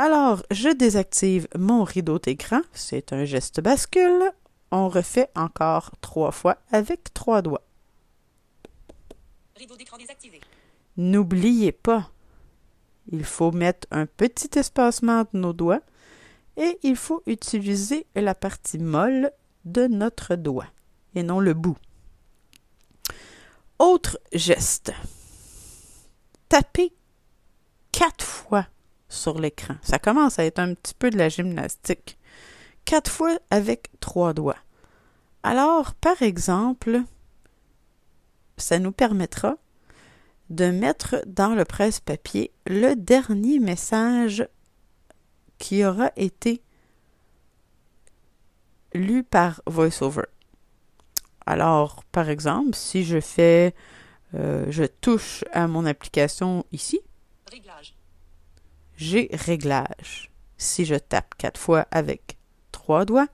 Alors, 0.00 0.44
je 0.52 0.68
désactive 0.68 1.48
mon 1.58 1.82
rideau 1.82 2.20
d'écran. 2.20 2.60
C'est 2.72 3.12
un 3.12 3.24
geste 3.24 3.60
bascule. 3.60 4.30
On 4.70 4.88
refait 4.88 5.28
encore 5.34 5.90
trois 6.00 6.30
fois 6.30 6.58
avec 6.70 7.12
trois 7.14 7.42
doigts. 7.42 7.64
Rideau 9.56 9.74
d'écran 9.74 9.98
désactivé. 9.98 10.40
N'oubliez 10.98 11.72
pas, 11.72 12.12
il 13.10 13.24
faut 13.24 13.50
mettre 13.50 13.88
un 13.90 14.06
petit 14.06 14.56
espacement 14.56 15.22
entre 15.22 15.36
nos 15.36 15.52
doigts 15.52 15.82
et 16.56 16.78
il 16.84 16.94
faut 16.94 17.24
utiliser 17.26 18.06
la 18.14 18.36
partie 18.36 18.78
molle 18.78 19.32
de 19.64 19.88
notre 19.88 20.36
doigt 20.36 20.68
et 21.16 21.24
non 21.24 21.40
le 21.40 21.54
bout. 21.54 21.76
Autre 23.80 24.20
geste. 24.32 24.92
Tapez 26.48 26.92
quatre 27.90 28.24
fois 28.24 28.68
sur 29.08 29.38
l'écran. 29.40 29.74
Ça 29.82 29.98
commence 29.98 30.38
à 30.38 30.44
être 30.44 30.58
un 30.58 30.74
petit 30.74 30.94
peu 30.94 31.10
de 31.10 31.18
la 31.18 31.28
gymnastique. 31.28 32.18
quatre 32.84 33.10
fois 33.10 33.38
avec 33.50 33.90
trois 34.00 34.32
doigts. 34.32 34.58
Alors, 35.42 35.94
par 35.94 36.22
exemple, 36.22 37.02
ça 38.56 38.78
nous 38.78 38.92
permettra 38.92 39.56
de 40.50 40.70
mettre 40.70 41.22
dans 41.26 41.54
le 41.54 41.64
presse-papier 41.64 42.50
le 42.66 42.94
dernier 42.94 43.58
message 43.58 44.48
qui 45.58 45.84
aura 45.84 46.10
été 46.16 46.62
lu 48.94 49.22
par 49.22 49.60
VoiceOver. 49.66 50.24
Alors, 51.44 52.04
par 52.04 52.28
exemple, 52.30 52.74
si 52.74 53.04
je 53.04 53.20
fais, 53.20 53.74
euh, 54.34 54.66
je 54.70 54.84
touche 54.84 55.44
à 55.52 55.66
mon 55.66 55.84
application 55.84 56.64
ici, 56.72 57.00
Réglage. 57.50 57.97
J'ai 58.98 59.30
réglage. 59.32 60.30
Si 60.58 60.84
je 60.84 60.96
tape 60.96 61.36
quatre 61.38 61.58
fois 61.58 61.86
avec 61.90 62.36
trois 62.72 63.04
doigts, 63.04 63.28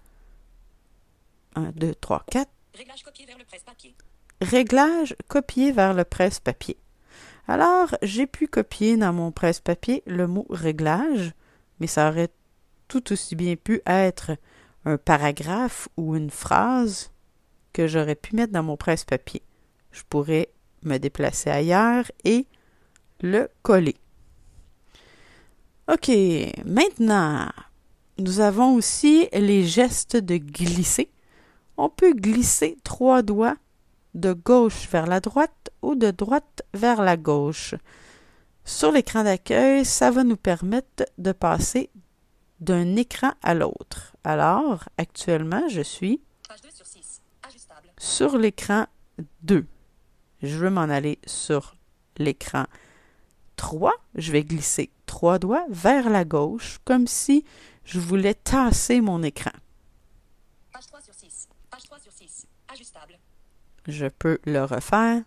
1, 1.56 1.72
2, 1.72 1.94
3, 1.94 2.24
4, 2.30 2.50
Réglage 2.74 3.02
copié 3.04 3.24
vers 3.24 3.38
le 3.38 3.44
presse-papier. 3.44 3.94
réglage 4.40 5.16
copié 5.28 5.72
vers 5.72 5.94
le 5.94 6.04
presse-papier. 6.04 6.76
Alors, 7.46 7.96
j'ai 8.02 8.26
pu 8.26 8.46
copier 8.48 8.96
dans 8.96 9.12
mon 9.12 9.30
presse-papier 9.30 10.02
le 10.06 10.26
mot 10.26 10.46
réglage, 10.50 11.32
mais 11.78 11.86
ça 11.86 12.10
aurait 12.10 12.30
tout 12.88 13.12
aussi 13.12 13.36
bien 13.36 13.54
pu 13.56 13.80
être 13.86 14.32
un 14.84 14.98
paragraphe 14.98 15.88
ou 15.96 16.16
une 16.16 16.30
phrase 16.30 17.12
que 17.72 17.86
j'aurais 17.86 18.16
pu 18.16 18.36
mettre 18.36 18.52
dans 18.52 18.62
mon 18.62 18.76
presse-papier. 18.76 19.42
Je 19.92 20.02
pourrais 20.08 20.48
me 20.82 20.98
déplacer 20.98 21.48
ailleurs 21.48 22.10
et 22.24 22.46
le 23.20 23.48
coller. 23.62 23.96
OK, 25.92 26.10
maintenant, 26.64 27.50
nous 28.16 28.40
avons 28.40 28.74
aussi 28.74 29.28
les 29.34 29.66
gestes 29.66 30.16
de 30.16 30.38
glisser. 30.38 31.10
On 31.76 31.90
peut 31.90 32.14
glisser 32.14 32.78
trois 32.84 33.20
doigts 33.20 33.56
de 34.14 34.32
gauche 34.32 34.88
vers 34.88 35.06
la 35.06 35.20
droite 35.20 35.70
ou 35.82 35.94
de 35.94 36.10
droite 36.10 36.62
vers 36.72 37.02
la 37.02 37.18
gauche. 37.18 37.74
Sur 38.64 38.92
l'écran 38.92 39.24
d'accueil, 39.24 39.84
ça 39.84 40.10
va 40.10 40.24
nous 40.24 40.38
permettre 40.38 41.04
de 41.18 41.32
passer 41.32 41.90
d'un 42.60 42.96
écran 42.96 43.32
à 43.42 43.52
l'autre. 43.52 44.16
Alors, 44.24 44.88
actuellement, 44.96 45.68
je 45.68 45.82
suis 45.82 46.22
Page 46.48 46.62
2 46.62 46.68
sur 46.70 46.86
6. 46.86 47.20
Ajustable. 47.46 47.88
sur 47.98 48.38
l'écran 48.38 48.86
2. 49.42 49.66
Je 50.42 50.56
veux 50.56 50.70
m'en 50.70 50.82
aller 50.82 51.18
sur 51.26 51.76
l'écran 52.16 52.64
3. 53.56 53.92
Je 54.14 54.32
vais 54.32 54.44
glisser 54.44 54.90
trois 55.14 55.38
doigts 55.38 55.64
vers 55.68 56.10
la 56.10 56.24
gauche 56.24 56.78
comme 56.84 57.06
si 57.06 57.44
je 57.84 58.00
voulais 58.00 58.34
tasser 58.34 59.00
mon 59.00 59.22
écran. 59.22 59.52
Page 60.72 60.86
3 60.88 61.00
sur 61.02 61.14
6. 61.14 61.48
Page 61.70 61.82
3 61.84 61.98
sur 62.00 62.10
6. 62.12 62.46
Ajustable. 62.66 63.20
Je 63.86 64.06
peux 64.06 64.40
le 64.44 64.64
refaire. 64.64 65.22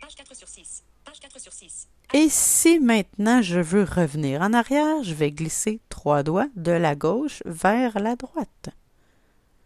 Page 0.00 0.16
4 0.16 0.34
sur 0.34 0.48
6. 0.48 0.82
Page 1.04 1.20
4 1.20 1.38
sur 1.38 1.52
6. 1.52 1.88
Et 2.12 2.28
si 2.28 2.80
maintenant 2.80 3.40
je 3.40 3.60
veux 3.60 3.84
revenir 3.84 4.40
en 4.42 4.52
arrière, 4.52 5.04
je 5.04 5.14
vais 5.14 5.30
glisser 5.30 5.78
trois 5.88 6.24
doigts 6.24 6.48
de 6.56 6.72
la 6.72 6.96
gauche 6.96 7.40
vers 7.46 8.00
la 8.00 8.16
droite. 8.16 8.70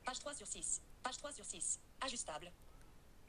Page 0.04 0.18
3 0.18 0.34
sur 0.34 0.46
6. 0.46 0.82
Page 1.02 1.16
3 1.16 1.32
sur 1.32 1.44
6. 1.46 1.78
Ajustable. 2.04 2.52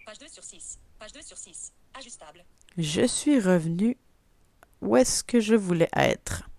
Page 0.05 0.19
2 0.19 0.27
sur 0.27 0.43
6. 0.43 0.79
Page 0.99 1.13
2 1.13 1.21
sur 1.21 1.37
6. 1.37 1.71
Ajustable. 1.97 2.43
Je 2.77 3.07
suis 3.07 3.39
revenu 3.39 3.95
où 4.85 4.95
est-ce 4.95 5.23
que 5.23 5.39
je 5.39 5.55
voulais 5.55 5.89
être. 5.95 6.49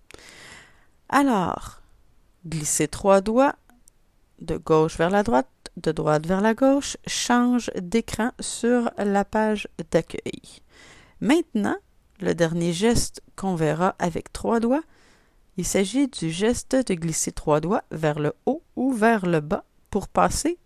Alors, 1.09 1.81
glisser 2.45 2.87
trois 2.87 3.21
doigts 3.21 3.55
de 4.39 4.57
gauche 4.57 4.97
vers 4.97 5.09
la 5.09 5.23
droite, 5.23 5.47
de 5.77 5.91
droite 5.91 6.25
vers 6.25 6.41
la 6.41 6.53
gauche, 6.53 6.97
change 7.07 7.71
d'écran 7.79 8.31
sur 8.39 8.91
la 8.97 9.25
page 9.25 9.67
d'accueil. 9.91 10.61
Maintenant, 11.21 11.77
le 12.19 12.33
dernier 12.33 12.73
geste 12.73 13.21
qu'on 13.35 13.55
verra 13.55 13.95
avec 13.99 14.33
trois 14.33 14.59
doigts, 14.59 14.83
il 15.55 15.65
s'agit 15.65 16.07
du 16.07 16.29
geste 16.29 16.75
de 16.75 16.93
glisser 16.93 17.31
trois 17.31 17.61
doigts 17.61 17.83
vers 17.91 18.19
le 18.19 18.33
haut 18.45 18.63
ou 18.75 18.91
vers 18.93 19.25
le 19.25 19.39
bas 19.39 19.65
pour 19.89 20.07
passer 20.07 20.59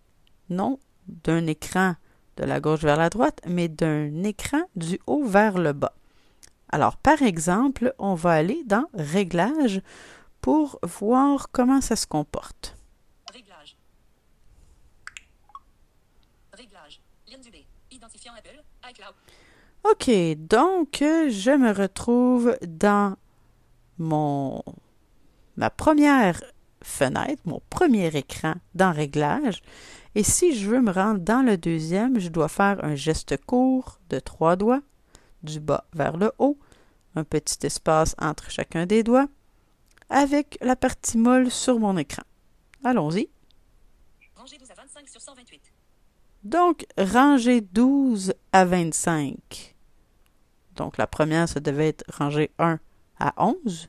non 0.50 0.78
d'un 1.06 1.46
écran 1.46 1.94
de 2.36 2.44
la 2.44 2.60
gauche 2.60 2.82
vers 2.82 2.96
la 2.96 3.10
droite, 3.10 3.40
mais 3.46 3.68
d'un 3.68 4.22
écran 4.24 4.62
du 4.76 4.98
haut 5.06 5.24
vers 5.24 5.58
le 5.58 5.72
bas. 5.72 5.94
Alors, 6.72 6.96
par 6.96 7.20
exemple, 7.20 7.94
on 7.98 8.14
va 8.14 8.32
aller 8.32 8.64
dans 8.64 8.86
Réglages 8.94 9.82
pour 10.40 10.78
voir 10.82 11.50
comment 11.52 11.82
ça 11.82 11.96
se 11.96 12.06
comporte. 12.06 12.76
Réglage. 13.32 13.76
Réglage. 16.54 17.00
Lien 17.30 17.38
du 17.38 17.50
B. 17.50 17.56
Identifiant 17.90 18.32
Apple. 18.36 18.62
iCloud. 18.90 19.14
OK, 19.84 20.10
donc 20.48 20.98
je 21.00 21.56
me 21.56 21.72
retrouve 21.72 22.56
dans 22.66 23.16
mon 23.98 24.62
ma 25.56 25.70
première 25.70 26.42
fenêtre, 26.82 27.42
mon 27.44 27.60
premier 27.68 28.16
écran 28.16 28.54
dans 28.74 28.92
Réglages. 28.92 29.60
Et 30.14 30.22
si 30.22 30.54
je 30.54 30.68
veux 30.68 30.80
me 30.80 30.92
rendre 30.92 31.20
dans 31.20 31.44
le 31.44 31.56
deuxième, 31.56 32.18
je 32.18 32.28
dois 32.28 32.48
faire 32.48 32.82
un 32.84 32.94
geste 32.94 33.36
court 33.44 33.98
de 34.08 34.18
trois 34.18 34.56
doigts, 34.56 34.82
du 35.42 35.60
bas 35.60 35.84
vers 35.92 36.16
le 36.16 36.32
haut, 36.38 36.58
un 37.14 37.24
petit 37.24 37.66
espace 37.66 38.14
entre 38.18 38.50
chacun 38.50 38.86
des 38.86 39.02
doigts, 39.02 39.28
avec 40.08 40.58
la 40.60 40.76
partie 40.76 41.18
molle 41.18 41.50
sur 41.50 41.78
mon 41.78 41.96
écran. 41.96 42.22
Allons-y. 42.84 43.28
Rangée 44.36 44.58
12 44.58 44.70
à 44.70 44.74
25 44.74 45.08
sur 45.08 45.20
128. 45.20 45.72
Donc, 46.44 46.84
rangée 46.98 47.60
12 47.60 48.34
à 48.52 48.64
25. 48.64 49.76
Donc, 50.74 50.96
la 50.96 51.06
première, 51.06 51.48
ça 51.48 51.60
devait 51.60 51.88
être 51.88 52.04
rangée 52.08 52.50
1 52.58 52.80
à 53.20 53.34
11. 53.36 53.88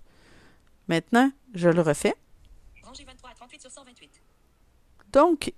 Maintenant, 0.87 1.31
je 1.53 1.69
le 1.69 1.81
refais. 1.81 2.15
Rangée 2.83 3.05
23 3.05 3.31
à 3.31 3.33
38 3.33 3.61
sur 3.61 3.71
128. 3.71 4.21
Donc, 5.11 5.53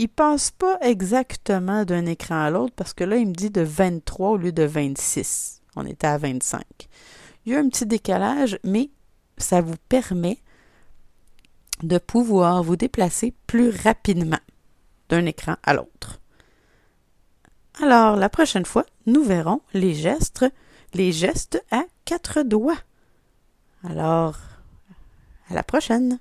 il 0.00 0.08
passe 0.08 0.50
pas 0.50 0.78
exactement 0.80 1.84
d'un 1.84 2.06
écran 2.06 2.42
à 2.42 2.50
l'autre 2.50 2.72
parce 2.74 2.94
que 2.94 3.04
là, 3.04 3.16
il 3.16 3.28
me 3.28 3.34
dit 3.34 3.50
de 3.50 3.60
23 3.60 4.30
au 4.30 4.36
lieu 4.38 4.50
de 4.50 4.62
26. 4.62 5.60
On 5.76 5.84
était 5.84 6.06
à 6.06 6.16
25. 6.16 6.62
Il 7.44 7.52
y 7.52 7.54
a 7.54 7.58
un 7.58 7.68
petit 7.68 7.84
décalage, 7.84 8.58
mais 8.64 8.88
ça 9.36 9.60
vous 9.60 9.76
permet 9.90 10.38
de 11.82 11.98
pouvoir 11.98 12.62
vous 12.62 12.76
déplacer 12.76 13.34
plus 13.46 13.68
rapidement 13.68 14.40
d'un 15.10 15.26
écran 15.26 15.56
à 15.64 15.74
l'autre. 15.74 16.18
Alors, 17.82 18.16
la 18.16 18.30
prochaine 18.30 18.64
fois, 18.64 18.86
nous 19.04 19.22
verrons 19.22 19.60
les 19.74 19.92
gestes, 19.92 20.46
les 20.94 21.12
gestes 21.12 21.62
à 21.70 21.84
quatre 22.06 22.42
doigts. 22.42 22.80
Alors, 23.84 24.38
à 25.50 25.54
la 25.54 25.62
prochaine. 25.62 26.20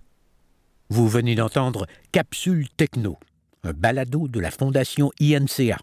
Vous 0.89 1.07
venez 1.07 1.35
d'entendre 1.35 1.87
Capsule 2.11 2.67
Techno, 2.75 3.17
un 3.63 3.73
balado 3.73 4.27
de 4.27 4.41
la 4.41 4.51
Fondation 4.51 5.11
INCA. 5.19 5.79